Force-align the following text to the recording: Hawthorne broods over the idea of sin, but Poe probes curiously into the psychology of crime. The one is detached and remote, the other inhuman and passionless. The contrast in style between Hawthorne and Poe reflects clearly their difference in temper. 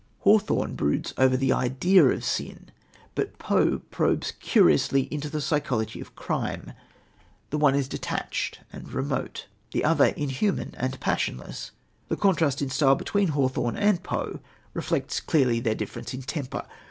Hawthorne 0.21 0.73
broods 0.73 1.13
over 1.15 1.37
the 1.37 1.53
idea 1.53 2.03
of 2.07 2.25
sin, 2.25 2.71
but 3.13 3.37
Poe 3.37 3.83
probes 3.91 4.31
curiously 4.39 5.01
into 5.11 5.29
the 5.29 5.39
psychology 5.41 6.01
of 6.01 6.15
crime. 6.15 6.73
The 7.51 7.59
one 7.59 7.75
is 7.75 7.87
detached 7.87 8.61
and 8.73 8.91
remote, 8.91 9.45
the 9.73 9.83
other 9.85 10.05
inhuman 10.05 10.73
and 10.75 10.99
passionless. 10.99 11.69
The 12.07 12.17
contrast 12.17 12.63
in 12.63 12.71
style 12.71 12.95
between 12.95 13.27
Hawthorne 13.27 13.77
and 13.77 14.01
Poe 14.01 14.39
reflects 14.73 15.19
clearly 15.19 15.59
their 15.59 15.75
difference 15.75 16.15
in 16.15 16.23
temper. 16.23 16.65